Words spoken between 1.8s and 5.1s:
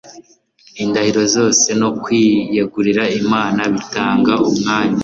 no kwiyegurira Imana bitanga umwanya